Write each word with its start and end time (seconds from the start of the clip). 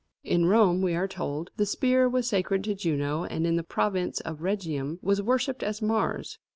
In 0.23 0.47
Rome, 0.47 0.81
we 0.81 0.95
are 0.95 1.07
told, 1.07 1.51
the 1.57 1.65
spear 1.67 2.09
was 2.09 2.25
sacred 2.25 2.63
to 2.63 2.73
Juno, 2.73 3.23
and 3.25 3.45
in 3.45 3.55
the 3.55 3.61
province 3.61 4.19
of 4.21 4.41
Rhegium 4.41 4.97
was 5.03 5.21
worshipped 5.21 5.61
as 5.61 5.79
Mars. 5.79 6.39